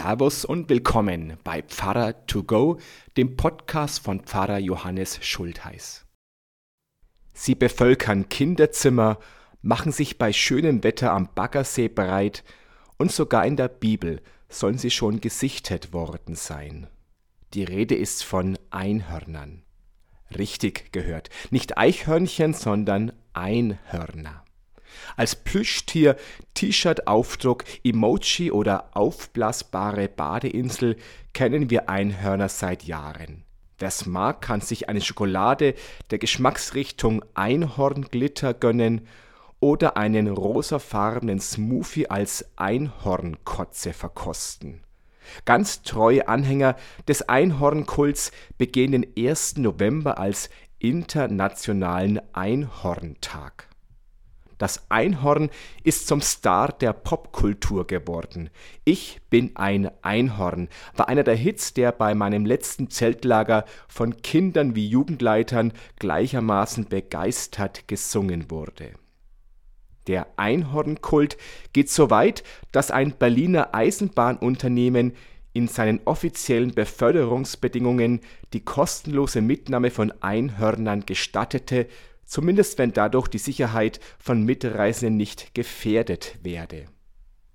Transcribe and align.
Servus 0.00 0.44
und 0.44 0.68
willkommen 0.68 1.38
bei 1.42 1.60
Pfarrer 1.60 2.24
to 2.26 2.44
go, 2.44 2.78
dem 3.16 3.34
Podcast 3.36 3.98
von 3.98 4.20
Pfarrer 4.20 4.58
Johannes 4.58 5.18
Schultheiß. 5.20 6.06
Sie 7.34 7.56
bevölkern 7.56 8.28
Kinderzimmer, 8.28 9.18
machen 9.60 9.90
sich 9.90 10.16
bei 10.16 10.32
schönem 10.32 10.84
Wetter 10.84 11.10
am 11.10 11.34
Baggersee 11.34 11.88
bereit 11.88 12.44
und 12.96 13.10
sogar 13.10 13.44
in 13.44 13.56
der 13.56 13.66
Bibel 13.66 14.22
sollen 14.48 14.78
sie 14.78 14.92
schon 14.92 15.20
gesichtet 15.20 15.92
worden 15.92 16.36
sein. 16.36 16.86
Die 17.54 17.64
Rede 17.64 17.96
ist 17.96 18.22
von 18.22 18.56
Einhörnern. 18.70 19.64
Richtig 20.38 20.92
gehört, 20.92 21.28
nicht 21.50 21.76
Eichhörnchen, 21.76 22.54
sondern 22.54 23.10
Einhörner. 23.32 24.44
Als 25.16 25.36
Plüschtier, 25.36 26.16
T-Shirt-Aufdruck, 26.54 27.64
Emoji 27.84 28.50
oder 28.50 28.90
aufblasbare 28.96 30.08
Badeinsel 30.08 30.96
kennen 31.32 31.70
wir 31.70 31.88
Einhörner 31.88 32.48
seit 32.48 32.84
Jahren. 32.84 33.44
Wer's 33.78 34.06
mag, 34.06 34.42
kann 34.42 34.60
sich 34.60 34.88
eine 34.88 35.00
Schokolade 35.00 35.74
der 36.10 36.18
Geschmacksrichtung 36.18 37.24
Einhornglitter 37.34 38.54
gönnen 38.54 39.06
oder 39.60 39.96
einen 39.96 40.28
rosafarbenen 40.28 41.40
Smoothie 41.40 42.10
als 42.10 42.44
Einhornkotze 42.56 43.92
verkosten. 43.92 44.80
Ganz 45.44 45.82
treue 45.82 46.26
Anhänger 46.26 46.76
des 47.06 47.28
Einhornkults 47.28 48.32
begehen 48.56 48.92
den 48.92 49.06
1. 49.16 49.58
November 49.58 50.18
als 50.18 50.48
Internationalen 50.78 52.20
Einhorntag. 52.32 53.67
Das 54.58 54.90
Einhorn 54.90 55.50
ist 55.84 56.08
zum 56.08 56.20
Star 56.20 56.72
der 56.72 56.92
Popkultur 56.92 57.86
geworden. 57.86 58.50
Ich 58.84 59.20
bin 59.30 59.52
ein 59.54 59.90
Einhorn 60.02 60.68
war 60.96 61.08
einer 61.08 61.22
der 61.22 61.36
Hits, 61.36 61.74
der 61.74 61.92
bei 61.92 62.14
meinem 62.14 62.44
letzten 62.44 62.90
Zeltlager 62.90 63.64
von 63.86 64.20
Kindern 64.20 64.74
wie 64.74 64.88
Jugendleitern 64.88 65.72
gleichermaßen 65.98 66.88
begeistert 66.88 67.86
gesungen 67.86 68.50
wurde. 68.50 68.92
Der 70.08 70.26
Einhornkult 70.36 71.36
geht 71.72 71.90
so 71.90 72.10
weit, 72.10 72.42
dass 72.72 72.90
ein 72.90 73.12
Berliner 73.12 73.74
Eisenbahnunternehmen 73.74 75.12
in 75.52 75.68
seinen 75.68 76.00
offiziellen 76.04 76.74
Beförderungsbedingungen 76.74 78.20
die 78.52 78.64
kostenlose 78.64 79.40
Mitnahme 79.40 79.90
von 79.90 80.12
Einhörnern 80.20 81.04
gestattete, 81.04 81.86
zumindest 82.28 82.78
wenn 82.78 82.92
dadurch 82.92 83.26
die 83.26 83.38
Sicherheit 83.38 83.98
von 84.18 84.44
Mitreisenden 84.44 85.16
nicht 85.16 85.54
gefährdet 85.54 86.38
werde. 86.42 86.86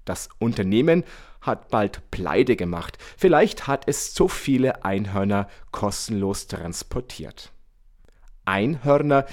Das 0.03 0.27
Unternehmen 0.39 1.05
hat 1.39 1.69
bald 1.69 2.11
Pleite 2.11 2.57
gemacht, 2.57 2.97
vielleicht 3.15 3.67
hat 3.67 3.87
es 3.87 4.13
zu 4.13 4.27
viele 4.27 4.83
Einhörner 4.83 5.47
kostenlos 5.71 6.47
transportiert. 6.47 7.51
Einhörner 8.43 9.25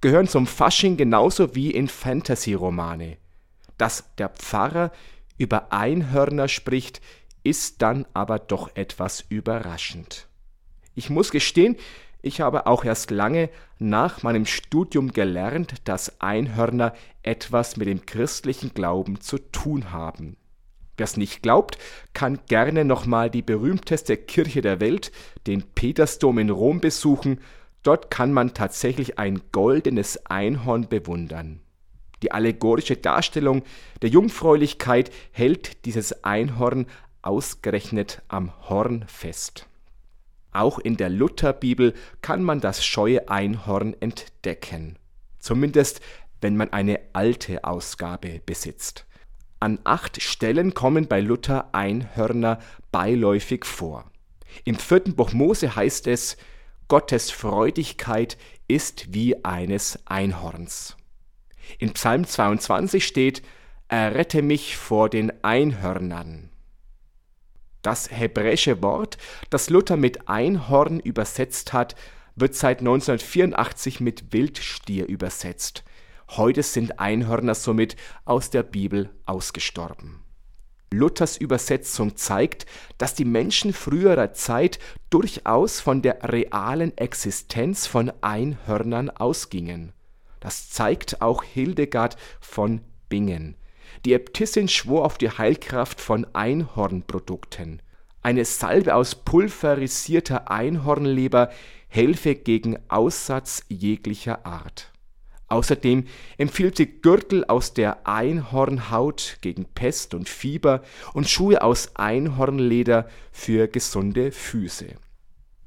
gehören 0.00 0.28
zum 0.28 0.46
Fasching 0.46 0.96
genauso 0.96 1.54
wie 1.54 1.70
in 1.70 1.88
Fantasy-Romane. 1.88 3.18
Dass 3.76 4.14
der 4.16 4.28
Pfarrer 4.28 4.92
über 5.36 5.72
Einhörner 5.72 6.48
spricht, 6.48 7.00
ist 7.42 7.82
dann 7.82 8.06
aber 8.14 8.38
doch 8.38 8.70
etwas 8.76 9.24
überraschend. 9.28 10.28
Ich 10.94 11.10
muss 11.10 11.30
gestehen, 11.30 11.76
ich 12.24 12.40
habe 12.40 12.66
auch 12.66 12.84
erst 12.84 13.10
lange 13.10 13.50
nach 13.78 14.22
meinem 14.22 14.46
Studium 14.46 15.12
gelernt, 15.12 15.74
dass 15.84 16.20
Einhörner 16.20 16.94
etwas 17.22 17.76
mit 17.76 17.88
dem 17.88 18.06
christlichen 18.06 18.72
Glauben 18.72 19.20
zu 19.20 19.38
tun 19.38 19.92
haben. 19.92 20.36
Wer 20.96 21.04
es 21.04 21.16
nicht 21.16 21.42
glaubt, 21.42 21.78
kann 22.12 22.38
gerne 22.46 22.84
nochmal 22.84 23.28
die 23.28 23.42
berühmteste 23.42 24.16
Kirche 24.16 24.62
der 24.62 24.80
Welt, 24.80 25.12
den 25.46 25.62
Petersdom 25.62 26.38
in 26.38 26.50
Rom 26.50 26.80
besuchen. 26.80 27.40
Dort 27.82 28.10
kann 28.10 28.32
man 28.32 28.54
tatsächlich 28.54 29.18
ein 29.18 29.42
goldenes 29.52 30.24
Einhorn 30.26 30.88
bewundern. 30.88 31.60
Die 32.22 32.32
allegorische 32.32 32.96
Darstellung 32.96 33.64
der 34.00 34.08
Jungfräulichkeit 34.08 35.10
hält 35.32 35.84
dieses 35.84 36.24
Einhorn 36.24 36.86
ausgerechnet 37.20 38.22
am 38.28 38.52
Horn 38.68 39.04
fest. 39.08 39.66
Auch 40.54 40.78
in 40.78 40.96
der 40.96 41.10
Lutherbibel 41.10 41.92
kann 42.22 42.42
man 42.42 42.60
das 42.60 42.84
scheue 42.84 43.28
Einhorn 43.28 43.94
entdecken. 44.00 44.96
Zumindest 45.38 46.00
wenn 46.40 46.56
man 46.56 46.72
eine 46.72 47.00
alte 47.14 47.64
Ausgabe 47.64 48.40
besitzt. 48.44 49.06
An 49.60 49.78
acht 49.84 50.20
Stellen 50.20 50.74
kommen 50.74 51.08
bei 51.08 51.20
Luther 51.20 51.74
Einhörner 51.74 52.58
beiläufig 52.92 53.64
vor. 53.64 54.10
Im 54.64 54.76
vierten 54.76 55.16
Buch 55.16 55.32
Mose 55.32 55.74
heißt 55.74 56.06
es, 56.06 56.36
Gottes 56.86 57.30
Freudigkeit 57.30 58.36
ist 58.68 59.14
wie 59.14 59.42
eines 59.44 59.98
Einhorns. 60.04 60.96
In 61.78 61.94
Psalm 61.94 62.26
22 62.26 63.06
steht, 63.06 63.42
Errette 63.88 64.42
mich 64.42 64.76
vor 64.76 65.08
den 65.08 65.32
Einhörnern. 65.42 66.50
Das 67.84 68.10
hebräische 68.10 68.82
Wort, 68.82 69.18
das 69.50 69.68
Luther 69.68 69.98
mit 69.98 70.26
Einhorn 70.26 71.00
übersetzt 71.00 71.74
hat, 71.74 71.94
wird 72.34 72.54
seit 72.54 72.78
1984 72.78 74.00
mit 74.00 74.32
Wildstier 74.32 75.06
übersetzt. 75.06 75.84
Heute 76.30 76.62
sind 76.62 76.98
Einhörner 76.98 77.54
somit 77.54 77.96
aus 78.24 78.48
der 78.48 78.62
Bibel 78.62 79.10
ausgestorben. 79.26 80.22
Luthers 80.90 81.36
Übersetzung 81.36 82.16
zeigt, 82.16 82.64
dass 82.96 83.14
die 83.14 83.26
Menschen 83.26 83.74
früherer 83.74 84.32
Zeit 84.32 84.78
durchaus 85.10 85.80
von 85.80 86.00
der 86.00 86.32
realen 86.32 86.96
Existenz 86.96 87.86
von 87.86 88.10
Einhörnern 88.22 89.10
ausgingen. 89.10 89.92
Das 90.40 90.70
zeigt 90.70 91.20
auch 91.20 91.42
Hildegard 91.42 92.16
von 92.40 92.80
Bingen. 93.10 93.56
Die 94.04 94.12
Äbtissin 94.12 94.68
schwor 94.68 95.04
auf 95.04 95.18
die 95.18 95.30
Heilkraft 95.30 96.00
von 96.00 96.26
Einhornprodukten. 96.34 97.80
Eine 98.22 98.44
Salbe 98.44 98.94
aus 98.94 99.14
pulverisierter 99.14 100.50
Einhornleber 100.50 101.50
helfe 101.88 102.34
gegen 102.34 102.78
Aussatz 102.88 103.64
jeglicher 103.68 104.46
Art. 104.46 104.90
Außerdem 105.48 106.06
empfiehlt 106.38 106.76
sie 106.76 106.86
Gürtel 106.86 107.44
aus 107.44 107.74
der 107.74 108.08
Einhornhaut 108.08 109.38
gegen 109.40 109.66
Pest 109.66 110.14
und 110.14 110.28
Fieber 110.28 110.82
und 111.12 111.28
Schuhe 111.28 111.62
aus 111.62 111.96
Einhornleder 111.96 113.08
für 113.30 113.68
gesunde 113.68 114.32
Füße. 114.32 114.86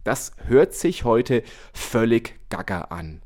Das 0.03 0.31
hört 0.45 0.73
sich 0.73 1.03
heute 1.03 1.43
völlig 1.73 2.39
gaga 2.49 2.81
an. 2.81 3.21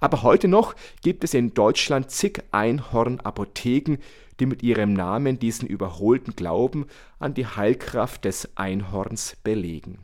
Aber 0.00 0.22
heute 0.22 0.48
noch 0.48 0.74
gibt 1.02 1.24
es 1.24 1.32
in 1.32 1.54
Deutschland 1.54 2.10
zig 2.10 2.42
Einhornapotheken, 2.50 3.98
die 4.40 4.46
mit 4.46 4.62
ihrem 4.62 4.92
Namen 4.92 5.38
diesen 5.38 5.68
überholten 5.68 6.36
Glauben 6.36 6.86
an 7.18 7.34
die 7.34 7.46
Heilkraft 7.46 8.24
des 8.24 8.56
Einhorns 8.56 9.36
belegen. 9.42 9.98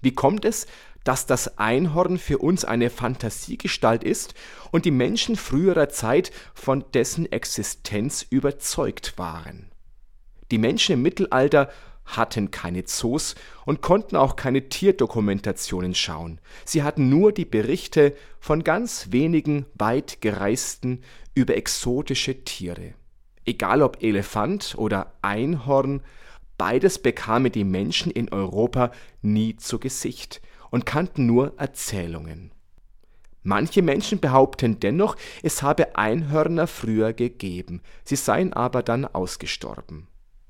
Wie 0.00 0.14
kommt 0.14 0.44
es, 0.44 0.66
dass 1.04 1.26
das 1.26 1.58
Einhorn 1.58 2.18
für 2.18 2.38
uns 2.38 2.64
eine 2.64 2.90
Fantasiegestalt 2.90 4.04
ist 4.04 4.34
und 4.70 4.84
die 4.84 4.90
Menschen 4.90 5.36
früherer 5.36 5.88
Zeit 5.88 6.30
von 6.54 6.84
dessen 6.92 7.30
Existenz 7.30 8.26
überzeugt 8.28 9.18
waren? 9.18 9.70
Die 10.50 10.58
Menschen 10.58 10.94
im 10.94 11.02
Mittelalter 11.02 11.70
hatten 12.04 12.50
keine 12.50 12.84
Zoos 12.84 13.34
und 13.64 13.82
konnten 13.82 14.16
auch 14.16 14.36
keine 14.36 14.68
Tierdokumentationen 14.68 15.94
schauen. 15.94 16.40
Sie 16.64 16.82
hatten 16.82 17.08
nur 17.08 17.32
die 17.32 17.44
Berichte 17.44 18.16
von 18.40 18.64
ganz 18.64 19.08
wenigen 19.10 19.66
weit 19.74 20.20
gereisten 20.20 21.02
über 21.34 21.56
exotische 21.56 22.44
Tiere. 22.44 22.94
Egal 23.44 23.82
ob 23.82 24.02
Elefant 24.02 24.74
oder 24.76 25.12
Einhorn, 25.22 26.02
beides 26.58 26.98
bekamen 26.98 27.50
die 27.50 27.64
Menschen 27.64 28.12
in 28.12 28.32
Europa 28.32 28.92
nie 29.22 29.56
zu 29.56 29.78
Gesicht 29.78 30.40
und 30.70 30.86
kannten 30.86 31.26
nur 31.26 31.54
Erzählungen. 31.58 32.52
Manche 33.42 33.80
Menschen 33.80 34.20
behaupten 34.20 34.80
dennoch, 34.80 35.16
es 35.42 35.62
habe 35.62 35.96
Einhörner 35.96 36.66
früher 36.66 37.14
gegeben, 37.14 37.80
sie 38.04 38.16
seien 38.16 38.52
aber 38.52 38.82
dann 38.82 39.06
ausgestorben. 39.06 40.08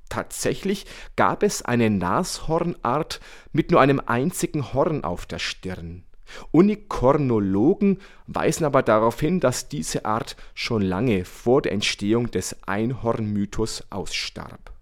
Tatsächlich 0.09 0.87
gab 1.15 1.45
es 1.45 1.63
eine 1.63 1.89
Nashornart 1.89 3.21
mit 3.53 3.71
nur 3.71 3.81
einem 3.81 4.03
einzigen 4.05 4.75
Horn 4.75 5.05
auf 5.05 5.25
der 5.25 5.39
Stirn. 5.39 6.03
Unikornologen 6.51 7.99
weisen 8.27 8.65
aber 8.65 8.83
darauf 8.83 9.21
hin, 9.21 9.41
dass 9.41 9.69
diese 9.69 10.05
Art 10.05 10.37
schon 10.55 10.83
lange 10.83 11.25
vor 11.25 11.63
der 11.63 11.73
Entstehung 11.73 12.31
des 12.31 12.57
Einhornmythos 12.67 13.85
ausstarb. 13.91 14.73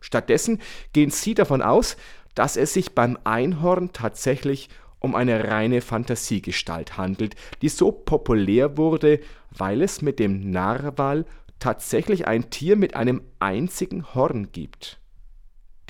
Stattdessen 0.00 0.60
gehen 0.92 1.10
sie 1.10 1.34
davon 1.34 1.62
aus, 1.62 1.96
dass 2.34 2.56
es 2.56 2.72
sich 2.72 2.94
beim 2.94 3.18
Einhorn 3.24 3.92
tatsächlich 3.92 4.68
um 4.98 5.14
eine 5.14 5.48
reine 5.48 5.80
Fantasiegestalt 5.80 6.96
handelt, 6.96 7.34
die 7.62 7.68
so 7.68 7.90
populär 7.90 8.76
wurde, 8.76 9.20
weil 9.50 9.82
es 9.82 10.02
mit 10.02 10.18
dem 10.18 10.50
Narwal 10.50 11.24
tatsächlich 11.58 12.26
ein 12.26 12.50
Tier 12.50 12.76
mit 12.76 12.94
einem 12.94 13.22
einzigen 13.38 14.14
Horn 14.14 14.52
gibt. 14.52 14.99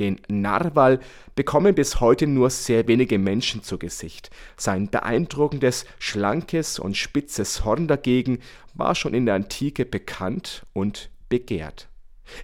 Den 0.01 0.19
Narwal 0.29 0.99
bekommen 1.35 1.75
bis 1.75 2.01
heute 2.01 2.27
nur 2.27 2.49
sehr 2.49 2.89
wenige 2.89 3.19
Menschen 3.19 3.63
zu 3.63 3.77
Gesicht. 3.79 4.31
Sein 4.57 4.89
beeindruckendes, 4.89 5.85
schlankes 5.99 6.79
und 6.79 6.97
spitzes 6.97 7.67
Horn 7.67 7.87
dagegen 7.87 8.39
war 8.73 8.95
schon 8.95 9.13
in 9.13 9.27
der 9.27 9.35
Antike 9.35 9.85
bekannt 9.85 10.65
und 10.73 11.11
begehrt. 11.29 11.89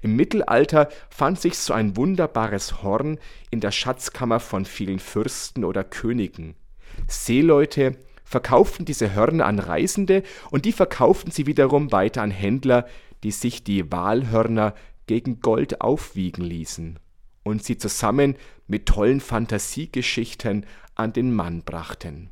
Im 0.03 0.17
Mittelalter 0.17 0.91
fand 1.09 1.41
sich 1.41 1.57
so 1.57 1.73
ein 1.73 1.97
wunderbares 1.97 2.83
Horn 2.83 3.19
in 3.51 3.61
der 3.61 3.71
Schatzkammer 3.71 4.39
von 4.39 4.67
vielen 4.67 4.99
Fürsten 4.99 5.65
oder 5.65 5.83
Königen. 5.83 6.57
Seeleute 7.09 7.97
verkauften 8.23 8.85
diese 8.85 9.15
Hörner 9.15 9.47
an 9.47 9.61
Reisende 9.61 10.25
und 10.51 10.67
die 10.67 10.73
verkauften 10.73 11.31
sie 11.31 11.47
wiederum 11.47 11.91
weiter 11.91 12.21
an 12.21 12.31
Händler, 12.31 12.87
die 13.23 13.31
sich 13.31 13.65
die 13.65 13.91
Walhörner 13.91 14.75
gegen 15.07 15.41
Gold 15.41 15.81
aufwiegen 15.81 16.45
ließen 16.45 16.99
und 17.47 17.63
sie 17.63 17.79
zusammen 17.79 18.35
mit 18.67 18.87
tollen 18.87 19.21
Fantasiegeschichten 19.21 20.67
an 20.97 21.13
den 21.13 21.33
Mann 21.33 21.63
brachten. 21.63 22.31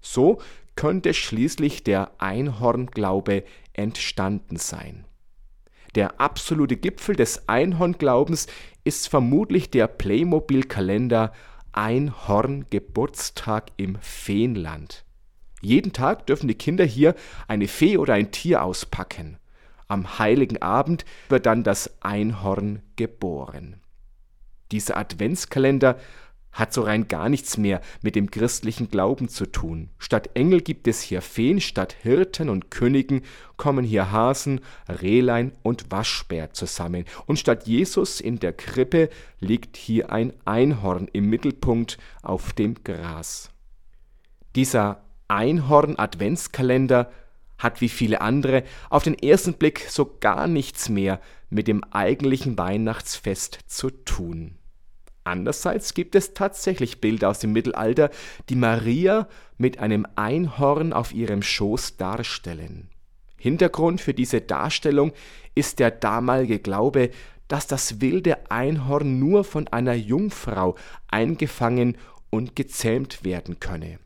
So 0.00 0.40
könnte 0.74 1.12
schließlich 1.12 1.84
der 1.84 2.12
Einhornglaube 2.18 3.44
entstanden 3.74 4.56
sein. 4.56 5.04
Der 5.94 6.18
absolute 6.18 6.76
Gipfel 6.76 7.14
des 7.14 7.46
Einhornglaubens 7.46 8.46
ist 8.84 9.08
vermutlich 9.08 9.70
der 9.70 9.86
Playmobil-Kalender 9.86 11.32
Einhorn 11.72 12.64
Geburtstag 12.70 13.70
im 13.76 13.96
Feenland. 14.00 15.04
Jeden 15.60 15.92
Tag 15.92 16.26
dürfen 16.26 16.48
die 16.48 16.54
Kinder 16.54 16.84
hier 16.84 17.14
eine 17.48 17.68
Fee 17.68 17.98
oder 17.98 18.14
ein 18.14 18.30
Tier 18.30 18.64
auspacken. 18.64 19.36
Am 19.88 20.18
heiligen 20.18 20.62
Abend 20.62 21.04
wird 21.28 21.44
dann 21.44 21.64
das 21.64 22.02
Einhorn 22.02 22.80
geboren. 22.96 23.83
Dieser 24.70 24.96
Adventskalender 24.96 25.98
hat 26.54 26.72
so 26.72 26.82
rein 26.82 27.08
gar 27.08 27.28
nichts 27.28 27.58
mehr 27.58 27.80
mit 28.00 28.14
dem 28.14 28.30
christlichen 28.30 28.88
Glauben 28.88 29.28
zu 29.28 29.46
tun. 29.46 29.90
Statt 29.98 30.30
Engel 30.34 30.60
gibt 30.60 30.86
es 30.88 31.00
hier 31.02 31.20
Feen, 31.20 31.60
statt 31.60 31.94
Hirten 32.00 32.48
und 32.48 32.70
Königen 32.70 33.22
kommen 33.56 33.84
hier 33.84 34.12
Hasen, 34.12 34.60
Rehlein 34.88 35.52
und 35.62 35.90
Waschbär 35.90 36.52
zusammen. 36.52 37.04
Und 37.26 37.38
statt 37.38 37.66
Jesus 37.66 38.20
in 38.20 38.38
der 38.38 38.52
Krippe 38.52 39.10
liegt 39.40 39.76
hier 39.76 40.12
ein 40.12 40.32
Einhorn 40.44 41.08
im 41.12 41.28
Mittelpunkt 41.28 41.98
auf 42.22 42.52
dem 42.52 42.76
Gras. 42.84 43.50
Dieser 44.54 45.02
Einhorn-Adventskalender 45.26 47.10
hat 47.58 47.80
wie 47.80 47.88
viele 47.88 48.20
andere 48.20 48.64
auf 48.90 49.02
den 49.02 49.18
ersten 49.18 49.54
Blick 49.54 49.86
so 49.88 50.16
gar 50.20 50.46
nichts 50.46 50.88
mehr 50.88 51.20
mit 51.50 51.68
dem 51.68 51.84
eigentlichen 51.84 52.58
Weihnachtsfest 52.58 53.60
zu 53.66 53.90
tun. 53.90 54.58
Andererseits 55.24 55.94
gibt 55.94 56.14
es 56.14 56.34
tatsächlich 56.34 57.00
Bilder 57.00 57.30
aus 57.30 57.38
dem 57.38 57.52
Mittelalter, 57.52 58.10
die 58.50 58.56
Maria 58.56 59.26
mit 59.56 59.78
einem 59.78 60.06
Einhorn 60.16 60.92
auf 60.92 61.14
ihrem 61.14 61.42
Schoß 61.42 61.96
darstellen. 61.96 62.90
Hintergrund 63.38 64.00
für 64.00 64.14
diese 64.14 64.42
Darstellung 64.42 65.12
ist 65.54 65.78
der 65.78 65.90
damalige 65.90 66.58
Glaube, 66.58 67.10
dass 67.48 67.66
das 67.66 68.00
wilde 68.00 68.50
Einhorn 68.50 69.18
nur 69.18 69.44
von 69.44 69.68
einer 69.68 69.94
Jungfrau 69.94 70.76
eingefangen 71.08 71.96
und 72.30 72.56
gezähmt 72.56 73.24
werden 73.24 73.60
könne. 73.60 73.98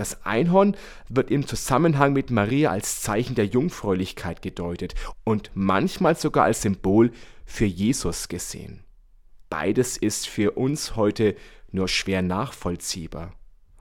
Das 0.00 0.24
Einhorn 0.24 0.78
wird 1.10 1.30
im 1.30 1.46
Zusammenhang 1.46 2.14
mit 2.14 2.30
Maria 2.30 2.70
als 2.70 3.02
Zeichen 3.02 3.34
der 3.34 3.44
Jungfräulichkeit 3.44 4.40
gedeutet 4.40 4.94
und 5.24 5.50
manchmal 5.52 6.16
sogar 6.16 6.44
als 6.44 6.62
Symbol 6.62 7.12
für 7.44 7.66
Jesus 7.66 8.28
gesehen. 8.28 8.82
Beides 9.50 9.98
ist 9.98 10.26
für 10.26 10.52
uns 10.52 10.96
heute 10.96 11.36
nur 11.70 11.86
schwer 11.86 12.22
nachvollziehbar. 12.22 13.34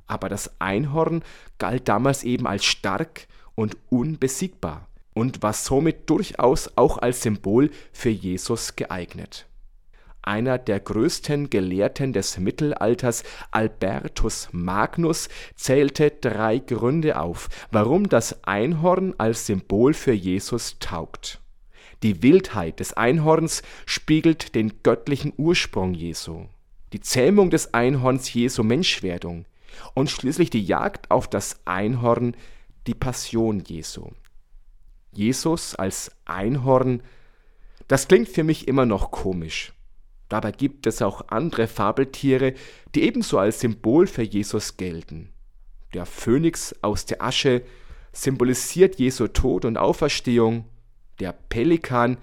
Aber 0.08 0.28
das 0.28 0.60
Einhorn 0.60 1.24
galt 1.58 1.88
damals 1.88 2.26
eben 2.26 2.48
als 2.48 2.66
stark 2.66 3.28
und 3.56 3.78
unbesiegbar 3.90 4.90
und 5.14 5.42
war 5.42 5.54
somit 5.54 6.10
durchaus 6.10 6.70
auch 6.76 6.98
als 6.98 7.22
Symbol 7.22 7.72
für 7.94 8.10
Jesus 8.10 8.76
geeignet. 8.76 9.49
Einer 10.30 10.60
der 10.60 10.80
größten 10.80 11.50
Gelehrten 11.50 12.14
des 12.14 12.38
Mittelalters, 12.38 13.24
Albertus 13.50 14.50
Magnus, 14.52 15.28
zählte 15.56 16.12
drei 16.12 16.60
Gründe 16.60 17.20
auf, 17.20 17.50
warum 17.72 18.10
das 18.10 18.44
Einhorn 18.44 19.16
als 19.18 19.48
Symbol 19.48 19.96
für 19.96 20.14
Jesus 20.14 20.78
taugt. 20.78 21.42
Die 22.04 22.22
Wildheit 22.22 22.80
des 22.80 22.94
Einhorns 22.94 23.64
spiegelt 23.88 24.54
den 24.54 24.84
göttlichen 24.84 25.34
Ursprung 25.36 25.96
Jesu, 25.96 26.46
die 26.94 27.02
Zähmung 27.02 27.50
des 27.50 27.74
Einhorns 27.74 28.32
Jesu 28.32 28.62
Menschwerdung 28.62 29.46
und 29.96 30.12
schließlich 30.12 30.52
die 30.52 30.64
Jagd 30.64 31.10
auf 31.10 31.28
das 31.28 31.60
Einhorn 31.66 32.36
die 32.86 32.94
Passion 32.94 33.64
Jesu. 33.66 34.10
Jesus 35.12 35.74
als 35.74 36.12
Einhorn, 36.26 37.02
das 37.88 38.08
klingt 38.08 38.30
für 38.30 38.44
mich 38.44 38.68
immer 38.68 38.86
noch 38.86 39.10
komisch. 39.10 39.74
Dabei 40.30 40.52
gibt 40.52 40.86
es 40.88 41.02
auch 41.02 41.28
andere 41.28 41.68
Fabeltiere, 41.68 42.54
die 42.96 43.02
ebenso 43.04 43.40
als 43.40 43.60
Symbol 43.60 44.08
für 44.08 44.22
Jesus 44.22 44.78
gelten. 44.78 45.30
Der 45.94 46.06
Phönix 46.06 46.76
aus 46.84 47.06
der 47.06 47.24
Asche 47.24 47.64
symbolisiert 48.14 49.00
Jesu 49.00 49.28
Tod 49.28 49.66
und 49.66 49.78
Auferstehung, 49.78 50.66
der 51.20 51.34
Pelikan, 51.34 52.18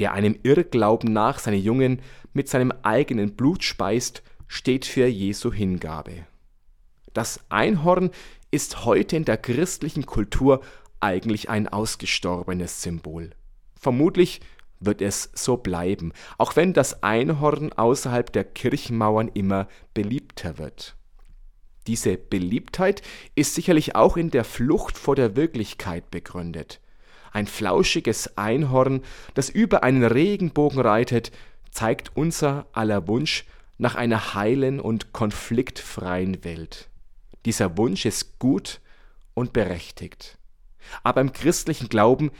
der 0.00 0.12
einem 0.12 0.36
Irrglauben 0.42 1.12
nach 1.12 1.38
seine 1.38 1.56
Jungen 1.56 2.02
mit 2.32 2.48
seinem 2.48 2.72
eigenen 2.82 3.36
Blut 3.36 3.62
speist, 3.62 4.22
steht 4.48 4.84
für 4.84 5.06
Jesu 5.06 5.52
Hingabe. 5.52 6.26
Das 7.12 7.40
Einhorn 7.48 8.10
ist 8.50 8.84
heute 8.84 9.16
in 9.16 9.24
der 9.24 9.36
christlichen 9.36 10.04
Kultur 10.06 10.60
eigentlich 10.98 11.48
ein 11.48 11.68
ausgestorbenes 11.68 12.82
Symbol. 12.82 13.30
Vermutlich 13.78 14.40
wird 14.86 15.02
es 15.02 15.30
so 15.34 15.56
bleiben, 15.56 16.12
auch 16.38 16.56
wenn 16.56 16.72
das 16.72 17.02
Einhorn 17.02 17.72
außerhalb 17.72 18.32
der 18.32 18.44
Kirchenmauern 18.44 19.28
immer 19.34 19.68
beliebter 19.92 20.58
wird. 20.58 20.96
Diese 21.86 22.16
Beliebtheit 22.16 23.02
ist 23.34 23.54
sicherlich 23.54 23.94
auch 23.94 24.16
in 24.16 24.30
der 24.30 24.44
Flucht 24.44 24.96
vor 24.96 25.16
der 25.16 25.36
Wirklichkeit 25.36 26.10
begründet. 26.10 26.80
Ein 27.32 27.46
flauschiges 27.46 28.38
Einhorn, 28.38 29.02
das 29.34 29.50
über 29.50 29.82
einen 29.82 30.04
Regenbogen 30.04 30.80
reitet, 30.80 31.32
zeigt 31.70 32.12
unser 32.16 32.66
aller 32.72 33.08
Wunsch 33.08 33.44
nach 33.76 33.96
einer 33.96 34.34
heilen 34.34 34.80
und 34.80 35.12
konfliktfreien 35.12 36.44
Welt. 36.44 36.88
Dieser 37.44 37.76
Wunsch 37.76 38.06
ist 38.06 38.38
gut 38.38 38.80
und 39.34 39.52
berechtigt. 39.52 40.38
Aber 41.02 41.20
im 41.20 41.32
christlichen 41.32 41.88
Glauben 41.88 42.30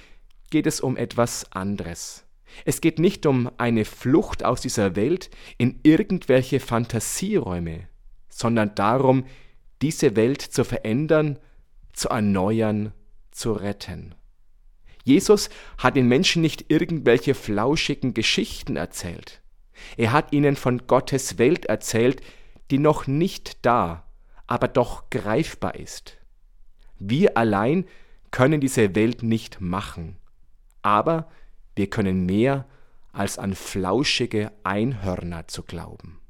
geht 0.50 0.66
es 0.66 0.80
um 0.80 0.96
etwas 0.96 1.50
anderes. 1.52 2.24
Es 2.64 2.80
geht 2.80 2.98
nicht 2.98 3.26
um 3.26 3.50
eine 3.58 3.84
Flucht 3.84 4.44
aus 4.44 4.60
dieser 4.60 4.96
Welt 4.96 5.30
in 5.58 5.80
irgendwelche 5.82 6.60
Fantasieräume, 6.60 7.88
sondern 8.28 8.74
darum, 8.74 9.24
diese 9.82 10.16
Welt 10.16 10.42
zu 10.42 10.64
verändern, 10.64 11.38
zu 11.92 12.08
erneuern, 12.08 12.92
zu 13.30 13.52
retten. 13.52 14.14
Jesus 15.04 15.50
hat 15.78 15.96
den 15.96 16.08
Menschen 16.08 16.42
nicht 16.42 16.70
irgendwelche 16.70 17.34
flauschigen 17.34 18.14
Geschichten 18.14 18.76
erzählt. 18.76 19.42
Er 19.96 20.12
hat 20.12 20.32
ihnen 20.32 20.56
von 20.56 20.86
Gottes 20.86 21.38
Welt 21.38 21.66
erzählt, 21.66 22.22
die 22.70 22.78
noch 22.78 23.06
nicht 23.06 23.64
da, 23.66 24.06
aber 24.46 24.68
doch 24.68 25.10
greifbar 25.10 25.74
ist. 25.74 26.18
Wir 26.98 27.36
allein 27.36 27.84
können 28.30 28.60
diese 28.60 28.94
Welt 28.94 29.22
nicht 29.22 29.60
machen, 29.60 30.16
aber 30.82 31.28
wir 31.76 31.90
können 31.90 32.26
mehr 32.26 32.66
als 33.12 33.38
an 33.38 33.54
flauschige 33.54 34.52
Einhörner 34.64 35.48
zu 35.48 35.62
glauben. 35.62 36.20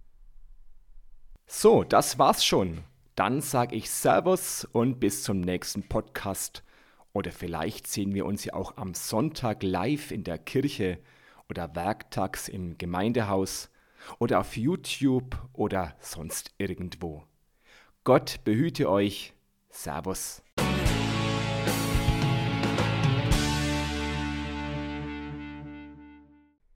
So, 1.47 1.85
das 1.85 2.19
war's 2.19 2.45
schon. 2.45 2.85
Dann 3.15 3.41
sag 3.41 3.73
ich 3.73 3.91
Servus 3.91 4.65
und 4.65 4.99
bis 4.99 5.23
zum 5.23 5.41
nächsten 5.41 5.89
Podcast. 5.89 6.65
Oder 7.13 7.31
vielleicht 7.31 7.87
sehen 7.87 8.13
wir 8.13 8.27
uns 8.27 8.45
ja 8.45 8.55
auch 8.55 8.77
am 8.77 8.93
Sonntag 8.95 9.63
live 9.63 10.11
in 10.11 10.25
der 10.25 10.39
Kirche 10.39 10.99
oder 11.49 11.75
werktags 11.77 12.49
im 12.49 12.77
Gemeindehaus 12.77 13.71
oder 14.19 14.41
auf 14.41 14.57
YouTube 14.57 15.37
oder 15.53 15.95
sonst 16.01 16.53
irgendwo. 16.59 17.25
Gott 18.03 18.41
behüte 18.45 18.91
euch. 18.91 19.33
Servus. 19.71 20.43